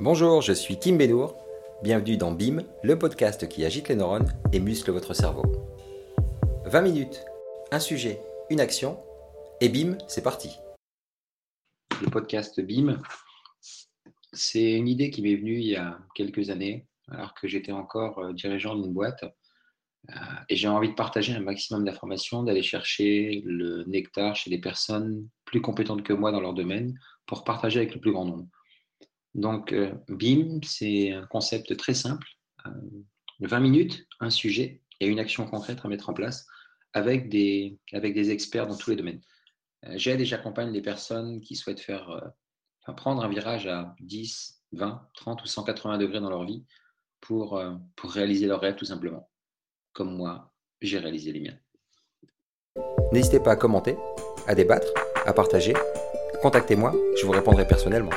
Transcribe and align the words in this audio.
Bonjour, 0.00 0.42
je 0.42 0.52
suis 0.52 0.78
Kim 0.78 0.96
Benour. 0.96 1.34
Bienvenue 1.82 2.16
dans 2.16 2.30
BIM, 2.30 2.62
le 2.84 2.96
podcast 2.96 3.48
qui 3.48 3.64
agite 3.64 3.88
les 3.88 3.96
neurones 3.96 4.32
et 4.52 4.60
muscle 4.60 4.92
votre 4.92 5.12
cerveau. 5.12 5.42
20 6.66 6.82
minutes, 6.82 7.24
un 7.72 7.80
sujet, 7.80 8.20
une 8.48 8.60
action, 8.60 8.96
et 9.60 9.68
BIM, 9.68 9.98
c'est 10.06 10.22
parti. 10.22 10.50
Le 12.00 12.08
podcast 12.10 12.60
BIM, 12.60 13.02
c'est 14.32 14.74
une 14.74 14.86
idée 14.86 15.10
qui 15.10 15.20
m'est 15.20 15.34
venue 15.34 15.58
il 15.58 15.66
y 15.66 15.74
a 15.74 15.98
quelques 16.14 16.50
années, 16.50 16.86
alors 17.10 17.34
que 17.34 17.48
j'étais 17.48 17.72
encore 17.72 18.20
euh, 18.20 18.32
dirigeant 18.32 18.76
d'une 18.76 18.92
boîte. 18.92 19.24
Euh, 20.10 20.14
et 20.48 20.54
j'ai 20.54 20.68
envie 20.68 20.90
de 20.90 20.94
partager 20.94 21.32
un 21.32 21.40
maximum 21.40 21.84
d'informations, 21.84 22.44
d'aller 22.44 22.62
chercher 22.62 23.42
le 23.44 23.82
nectar 23.88 24.36
chez 24.36 24.48
des 24.48 24.60
personnes 24.60 25.28
plus 25.44 25.60
compétentes 25.60 26.04
que 26.04 26.12
moi 26.12 26.30
dans 26.30 26.40
leur 26.40 26.54
domaine 26.54 26.96
pour 27.26 27.42
partager 27.42 27.80
avec 27.80 27.94
le 27.94 28.00
plus 28.00 28.12
grand 28.12 28.26
nombre. 28.26 28.46
Donc, 29.38 29.72
euh, 29.72 29.94
BIM, 30.08 30.58
c'est 30.64 31.12
un 31.12 31.24
concept 31.26 31.76
très 31.76 31.94
simple. 31.94 32.26
20 33.38 33.56
euh, 33.56 33.60
minutes, 33.60 34.04
un 34.18 34.30
sujet 34.30 34.82
et 34.98 35.06
une 35.06 35.20
action 35.20 35.46
concrète 35.46 35.78
à 35.84 35.88
mettre 35.88 36.10
en 36.10 36.12
place 36.12 36.44
avec 36.92 37.28
des, 37.28 37.78
avec 37.92 38.14
des 38.14 38.32
experts 38.32 38.66
dans 38.66 38.76
tous 38.76 38.90
les 38.90 38.96
domaines. 38.96 39.20
Euh, 39.86 39.92
j'aide 39.94 40.20
et 40.20 40.24
j'accompagne 40.24 40.72
les 40.72 40.82
personnes 40.82 41.40
qui 41.40 41.54
souhaitent 41.54 41.80
faire, 41.80 42.32
prendre 42.96 43.22
un 43.22 43.28
virage 43.28 43.68
à 43.68 43.94
10, 44.00 44.64
20, 44.72 45.08
30 45.14 45.42
ou 45.44 45.46
180 45.46 45.98
degrés 45.98 46.20
dans 46.20 46.30
leur 46.30 46.44
vie 46.44 46.64
pour, 47.20 47.62
pour 47.94 48.10
réaliser 48.10 48.46
leurs 48.46 48.60
rêves 48.60 48.76
tout 48.76 48.86
simplement. 48.86 49.30
Comme 49.92 50.16
moi, 50.16 50.52
j'ai 50.80 50.98
réalisé 50.98 51.32
les 51.32 51.40
miens. 51.40 51.58
N'hésitez 53.12 53.38
pas 53.38 53.52
à 53.52 53.56
commenter, 53.56 53.96
à 54.48 54.56
débattre, 54.56 54.88
à 55.26 55.32
partager. 55.32 55.74
Contactez-moi, 56.42 56.92
je 57.20 57.26
vous 57.26 57.32
répondrai 57.32 57.66
personnellement. 57.66 58.10